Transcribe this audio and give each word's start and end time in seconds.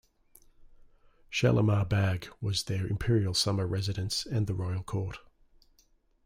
Shalimar 1.29 1.85
Bagh 1.85 2.27
was 2.41 2.63
their 2.63 2.87
imperial 2.87 3.35
summer 3.35 3.67
residence 3.67 4.25
and 4.25 4.47
the 4.47 4.55
Royal 4.55 4.81
Court. 4.81 5.19